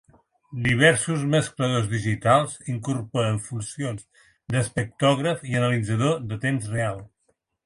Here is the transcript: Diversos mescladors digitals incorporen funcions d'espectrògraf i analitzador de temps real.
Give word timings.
Diversos 0.67 1.25
mescladors 1.33 1.85
digitals 1.91 2.55
incorporen 2.77 3.37
funcions 3.49 4.09
d'espectrògraf 4.55 5.45
i 5.53 5.61
analitzador 5.63 6.19
de 6.35 6.43
temps 6.49 6.71
real. 6.79 7.01